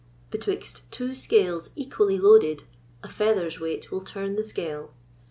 [0.31, 2.63] Betwixt two scales equally loaded,
[3.03, 4.95] a feather's weight will turn the scale.